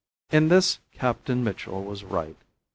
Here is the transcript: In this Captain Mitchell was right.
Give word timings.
In 0.31 0.49
this 0.49 0.79
Captain 0.93 1.43
Mitchell 1.43 1.83
was 1.83 2.03
right. 2.03 2.35